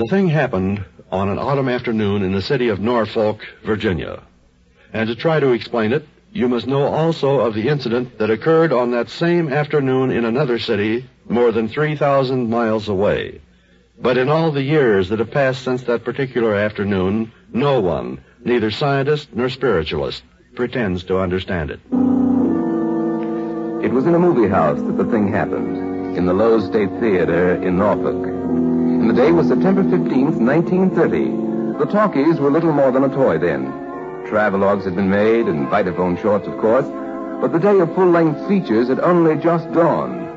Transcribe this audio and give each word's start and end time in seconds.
The 0.00 0.06
thing 0.06 0.28
happened 0.28 0.82
on 1.12 1.28
an 1.28 1.38
autumn 1.38 1.68
afternoon 1.68 2.22
in 2.22 2.32
the 2.32 2.40
city 2.40 2.68
of 2.68 2.80
Norfolk, 2.80 3.46
Virginia. 3.62 4.22
And 4.94 5.10
to 5.10 5.14
try 5.14 5.38
to 5.40 5.52
explain 5.52 5.92
it, 5.92 6.08
you 6.32 6.48
must 6.48 6.66
know 6.66 6.84
also 6.84 7.40
of 7.40 7.52
the 7.52 7.68
incident 7.68 8.16
that 8.16 8.30
occurred 8.30 8.72
on 8.72 8.92
that 8.92 9.10
same 9.10 9.52
afternoon 9.52 10.10
in 10.10 10.24
another 10.24 10.58
city 10.58 11.04
more 11.28 11.52
than 11.52 11.68
3,000 11.68 12.48
miles 12.48 12.88
away. 12.88 13.42
But 14.00 14.16
in 14.16 14.30
all 14.30 14.50
the 14.52 14.62
years 14.62 15.10
that 15.10 15.18
have 15.18 15.32
passed 15.32 15.64
since 15.64 15.82
that 15.82 16.02
particular 16.02 16.54
afternoon, 16.54 17.30
no 17.52 17.80
one, 17.80 18.24
neither 18.42 18.70
scientist 18.70 19.28
nor 19.34 19.50
spiritualist, 19.50 20.22
pretends 20.54 21.04
to 21.04 21.18
understand 21.18 21.70
it. 21.70 21.80
It 23.84 23.92
was 23.92 24.06
in 24.06 24.14
a 24.14 24.18
movie 24.18 24.48
house 24.48 24.80
that 24.80 24.96
the 24.96 25.10
thing 25.10 25.30
happened, 25.30 26.16
in 26.16 26.24
the 26.24 26.32
Loew's 26.32 26.64
State 26.64 26.88
Theater 27.00 27.62
in 27.62 27.76
Norfolk. 27.76 28.29
And 29.00 29.08
the 29.08 29.14
day 29.14 29.32
was 29.32 29.48
September 29.48 29.82
15th, 29.82 30.36
1930. 30.36 31.78
The 31.78 31.90
talkies 31.90 32.38
were 32.38 32.50
little 32.50 32.70
more 32.70 32.92
than 32.92 33.02
a 33.02 33.08
toy 33.08 33.38
then. 33.38 33.72
Travelogues 34.26 34.84
had 34.84 34.94
been 34.94 35.08
made, 35.08 35.46
and 35.46 35.68
Vitaphone 35.68 36.20
shorts, 36.20 36.46
of 36.46 36.58
course, 36.58 36.84
but 37.40 37.50
the 37.50 37.58
day 37.58 37.78
of 37.80 37.94
full-length 37.94 38.46
features 38.46 38.88
had 38.88 39.00
only 39.00 39.36
just 39.36 39.72
dawned. 39.72 40.28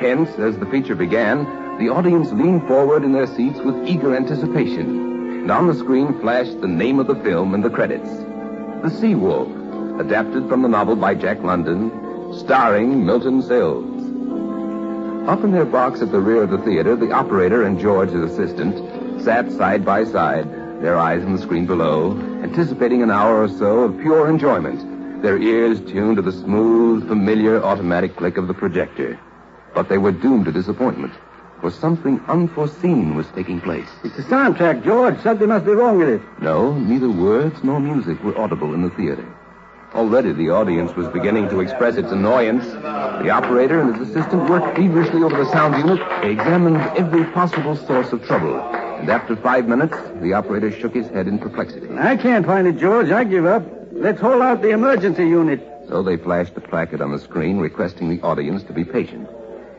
Hence, 0.00 0.30
as 0.38 0.56
the 0.56 0.64
feature 0.64 0.94
began, 0.94 1.44
the 1.78 1.90
audience 1.90 2.32
leaned 2.32 2.66
forward 2.66 3.04
in 3.04 3.12
their 3.12 3.26
seats 3.26 3.58
with 3.58 3.86
eager 3.86 4.16
anticipation. 4.16 5.42
And 5.42 5.50
on 5.50 5.66
the 5.66 5.74
screen 5.74 6.18
flashed 6.18 6.62
the 6.62 6.68
name 6.68 6.98
of 6.98 7.08
the 7.08 7.16
film 7.16 7.52
and 7.52 7.62
the 7.62 7.68
credits. 7.68 8.08
The 8.82 8.96
Sea 8.98 9.14
Wolf, 9.14 9.50
adapted 10.00 10.48
from 10.48 10.62
the 10.62 10.68
novel 10.68 10.96
by 10.96 11.14
Jack 11.16 11.42
London, 11.42 11.92
starring 12.38 13.04
Milton 13.04 13.42
Sills. 13.42 13.95
Up 15.26 15.42
in 15.42 15.50
their 15.50 15.64
box 15.64 16.02
at 16.02 16.12
the 16.12 16.20
rear 16.20 16.44
of 16.44 16.50
the 16.50 16.58
theater, 16.58 16.94
the 16.94 17.10
operator 17.10 17.64
and 17.64 17.80
George, 17.80 18.10
his 18.10 18.30
assistant, 18.30 19.22
sat 19.24 19.50
side 19.50 19.84
by 19.84 20.04
side, 20.04 20.48
their 20.80 20.96
eyes 20.96 21.24
on 21.24 21.34
the 21.34 21.42
screen 21.42 21.66
below, 21.66 22.16
anticipating 22.44 23.02
an 23.02 23.10
hour 23.10 23.42
or 23.42 23.48
so 23.48 23.80
of 23.80 23.98
pure 23.98 24.30
enjoyment, 24.30 25.22
their 25.22 25.36
ears 25.36 25.80
tuned 25.80 26.14
to 26.14 26.22
the 26.22 26.30
smooth, 26.30 27.08
familiar 27.08 27.60
automatic 27.60 28.14
click 28.14 28.36
of 28.36 28.46
the 28.46 28.54
projector. 28.54 29.18
But 29.74 29.88
they 29.88 29.98
were 29.98 30.12
doomed 30.12 30.44
to 30.44 30.52
disappointment, 30.52 31.12
for 31.60 31.72
something 31.72 32.20
unforeseen 32.28 33.16
was 33.16 33.26
taking 33.34 33.60
place. 33.60 33.88
It's 34.04 34.16
the 34.16 34.22
soundtrack, 34.22 34.84
George. 34.84 35.20
Something 35.22 35.48
must 35.48 35.64
be 35.64 35.72
wrong 35.72 35.98
with 35.98 36.08
it. 36.08 36.22
No, 36.40 36.78
neither 36.78 37.10
words 37.10 37.64
nor 37.64 37.80
music 37.80 38.22
were 38.22 38.38
audible 38.38 38.74
in 38.74 38.82
the 38.82 38.90
theater. 38.90 39.26
Already 39.96 40.32
the 40.32 40.50
audience 40.50 40.94
was 40.94 41.08
beginning 41.08 41.48
to 41.48 41.60
express 41.60 41.96
its 41.96 42.12
annoyance. 42.12 42.66
The 42.66 43.30
operator 43.30 43.80
and 43.80 43.96
his 43.96 44.10
assistant 44.10 44.50
worked 44.50 44.76
feverishly 44.76 45.22
over 45.22 45.42
the 45.42 45.50
sound 45.50 45.74
unit. 45.78 46.06
They 46.20 46.32
examined 46.32 46.76
every 46.98 47.24
possible 47.32 47.74
source 47.74 48.12
of 48.12 48.22
trouble. 48.26 48.60
And 48.60 49.08
after 49.08 49.34
five 49.36 49.66
minutes, 49.66 49.96
the 50.20 50.34
operator 50.34 50.70
shook 50.70 50.94
his 50.94 51.08
head 51.08 51.26
in 51.26 51.38
perplexity. 51.38 51.88
I 51.96 52.18
can't 52.18 52.44
find 52.44 52.66
it, 52.66 52.76
George. 52.76 53.08
I 53.10 53.24
give 53.24 53.46
up. 53.46 53.64
Let's 53.90 54.20
hold 54.20 54.42
out 54.42 54.60
the 54.60 54.68
emergency 54.68 55.26
unit. 55.26 55.66
So 55.88 56.02
they 56.02 56.18
flashed 56.18 56.54
a 56.56 56.60
placard 56.60 57.00
on 57.00 57.12
the 57.12 57.18
screen 57.18 57.58
requesting 57.58 58.10
the 58.10 58.20
audience 58.20 58.64
to 58.64 58.74
be 58.74 58.84
patient. 58.84 59.26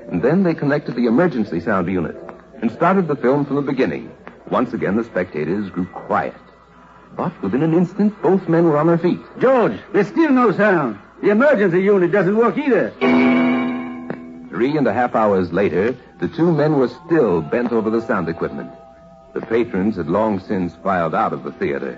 And 0.10 0.23
then 0.23 0.42
they 0.42 0.56
connected 0.56 0.95
the 0.95 1.06
emergency 1.06 1.60
sound 1.60 1.88
unit 1.92 2.16
and 2.60 2.72
started 2.72 3.08
the 3.08 3.16
film 3.16 3.45
from 3.45 3.58
the 3.58 3.62
beginning. 3.62 4.12
Once 4.50 4.73
again, 4.73 4.95
the 4.98 5.04
spectators 5.04 5.70
grew 5.70 5.86
quiet. 5.86 6.34
But 7.16 7.41
within 7.41 7.63
an 7.63 7.73
instant, 7.73 8.22
both 8.22 8.47
men 8.47 8.66
were 8.66 8.77
on 8.77 8.88
their 8.88 8.97
feet. 8.97 9.19
George, 9.39 9.80
there's 9.94 10.08
still 10.08 10.31
no 10.31 10.52
sound. 10.52 11.00
The 11.22 11.30
emergency 11.30 11.81
unit 11.81 12.11
doesn't 12.11 12.36
work 12.36 12.58
either. 12.58 12.91
Three 14.49 14.77
and 14.77 14.88
a 14.88 14.94
half 14.94 15.16
hours 15.16 15.52
later, 15.52 15.95
the 16.19 16.27
two 16.27 16.52
men 16.52 16.77
were 16.77 16.89
still 17.05 17.41
bent 17.41 17.72
over 17.72 17.89
the 17.89 18.02
sound 18.02 18.30
equipment. 18.30 18.72
The 19.33 19.41
patrons 19.41 19.97
had 19.97 20.08
long 20.08 20.39
since 20.39 20.75
filed 20.75 21.14
out 21.14 21.33
of 21.33 21.44
the 21.44 21.52
theater. 21.52 21.91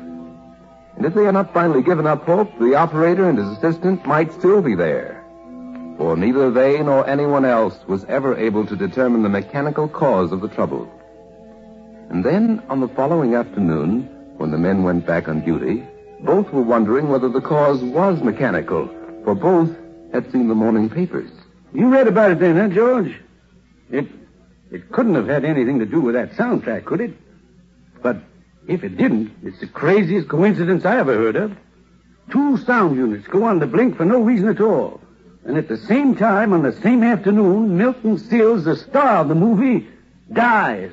And 0.96 1.06
if 1.06 1.14
they 1.14 1.24
had 1.24 1.34
not 1.34 1.54
finally 1.54 1.82
given 1.82 2.06
up 2.06 2.26
hope, 2.26 2.58
the 2.60 2.76
operator 2.76 3.30
and 3.30 3.38
his 3.38 3.48
assistant 3.48 4.06
might 4.06 4.34
still 4.34 4.62
be 4.62 4.76
there. 4.76 5.24
For 5.98 6.18
neither 6.18 6.52
they 6.52 6.82
nor 6.84 7.08
anyone 7.08 7.46
else 7.46 7.78
was 7.88 8.06
ever 8.06 8.36
able 8.36 8.66
to 8.66 8.76
determine 8.76 9.24
the 9.24 9.30
mechanical 9.30 9.88
cause 9.88 10.32
of 10.32 10.42
the 10.42 10.50
trouble. 10.50 10.90
And 12.10 12.24
then, 12.24 12.64
on 12.70 12.80
the 12.80 12.88
following 12.88 13.36
afternoon, 13.36 14.10
when 14.40 14.52
the 14.52 14.58
men 14.58 14.84
went 14.84 15.06
back 15.06 15.28
on 15.28 15.42
duty, 15.42 15.86
both 16.22 16.50
were 16.52 16.62
wondering 16.62 17.10
whether 17.10 17.28
the 17.28 17.42
cause 17.42 17.84
was 17.84 18.24
mechanical, 18.24 18.88
for 19.26 19.36
both 19.36 19.70
had 20.14 20.32
seen 20.32 20.48
the 20.48 20.56
morning 20.56 20.90
papers. 20.90 21.30
You 21.74 21.90
read 21.90 22.08
about 22.08 22.32
it 22.32 22.40
then, 22.40 22.56
huh, 22.56 22.70
George? 22.74 23.14
It 23.92 24.08
it 24.72 24.92
couldn't 24.92 25.16
have 25.16 25.28
had 25.28 25.44
anything 25.44 25.80
to 25.80 25.86
do 25.86 26.00
with 26.00 26.16
that 26.16 26.32
soundtrack, 26.34 26.86
could 26.86 27.02
it? 27.02 27.18
But 28.02 28.18
if 28.68 28.84
it 28.84 28.96
didn't, 28.98 29.32
it's 29.44 29.60
the 29.60 29.68
craziest 29.68 30.30
coincidence 30.30 30.86
I 30.86 31.00
ever 31.00 31.16
heard 31.16 31.36
of. 31.36 31.58
Two 32.32 32.58
sound 32.60 32.96
units 32.96 33.28
go 33.28 33.44
on 33.44 33.60
the 33.60 33.68
blink 33.68 33.98
for 33.98 34.06
no 34.06 34.22
reason 34.22 34.48
at 34.48 34.62
all. 34.62 35.02
And 35.44 35.58
at 35.58 35.68
the 35.68 35.78
same 35.78 36.16
time, 36.16 36.54
on 36.54 36.62
the 36.62 36.74
same 36.82 37.04
afternoon, 37.04 37.78
Milton 37.78 38.18
Sills, 38.18 38.64
the 38.64 38.76
star 38.78 39.18
of 39.18 39.28
the 39.28 39.36
movie, 39.36 39.88
dies. 40.32 40.92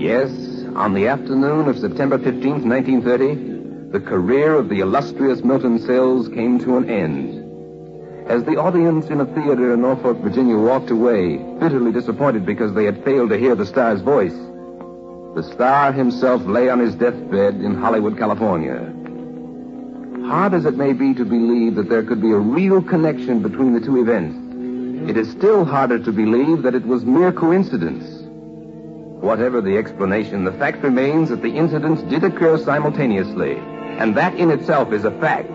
Yes, 0.00 0.30
on 0.76 0.92
the 0.92 1.08
afternoon 1.08 1.68
of 1.68 1.78
September 1.78 2.18
15, 2.18 2.68
1930, 2.68 3.92
the 3.92 4.00
career 4.00 4.52
of 4.54 4.68
the 4.68 4.80
illustrious 4.80 5.42
Milton 5.42 5.78
Sills 5.78 6.28
came 6.28 6.58
to 6.58 6.76
an 6.76 6.90
end. 6.90 8.30
As 8.30 8.44
the 8.44 8.56
audience 8.56 9.06
in 9.06 9.22
a 9.22 9.24
theater 9.24 9.72
in 9.72 9.80
Norfolk, 9.80 10.18
Virginia 10.18 10.58
walked 10.58 10.90
away, 10.90 11.38
bitterly 11.58 11.92
disappointed 11.92 12.44
because 12.44 12.74
they 12.74 12.84
had 12.84 13.02
failed 13.04 13.30
to 13.30 13.38
hear 13.38 13.54
the 13.54 13.64
star's 13.64 14.02
voice, 14.02 14.34
the 15.34 15.48
star 15.54 15.92
himself 15.92 16.42
lay 16.44 16.68
on 16.68 16.78
his 16.78 16.94
deathbed 16.94 17.54
in 17.54 17.74
Hollywood, 17.74 18.18
California. 18.18 18.92
Hard 20.28 20.52
as 20.52 20.66
it 20.66 20.76
may 20.76 20.92
be 20.92 21.14
to 21.14 21.24
believe 21.24 21.76
that 21.76 21.88
there 21.88 22.02
could 22.02 22.20
be 22.20 22.32
a 22.32 22.38
real 22.38 22.82
connection 22.82 23.40
between 23.40 23.72
the 23.72 23.80
two 23.80 23.98
events, 24.02 24.36
it 25.08 25.16
is 25.16 25.30
still 25.30 25.64
harder 25.64 25.98
to 25.98 26.12
believe 26.12 26.62
that 26.62 26.74
it 26.74 26.84
was 26.84 27.06
mere 27.06 27.32
coincidence. 27.32 28.25
Whatever 29.20 29.60
the 29.62 29.78
explanation, 29.78 30.44
the 30.44 30.52
fact 30.52 30.82
remains 30.82 31.30
that 31.30 31.42
the 31.42 31.56
incidents 31.56 32.02
did 32.02 32.22
occur 32.22 32.58
simultaneously, 32.58 33.56
and 33.98 34.14
that 34.16 34.34
in 34.34 34.50
itself 34.50 34.92
is 34.92 35.04
a 35.04 35.10
fact. 35.10 35.50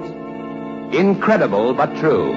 Incredible, 0.93 1.73
but 1.73 1.95
true. 1.97 2.31